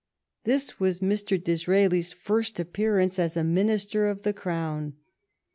This 0.45 0.79
was 0.79 0.99
Mr, 0.99 1.37
Disraeli's 1.39 2.11
first 2.11 2.59
appearance 2.59 3.19
as 3.19 3.37
a 3.37 3.43
Minister 3.43 4.07
of 4.07 4.23
the 4.23 4.33
Crown. 4.33 4.93